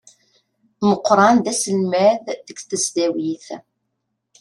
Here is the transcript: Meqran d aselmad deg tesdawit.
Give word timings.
Meqran 0.87 1.35
d 1.43 1.45
aselmad 1.51 2.25
deg 2.47 2.57
tesdawit. 2.69 3.47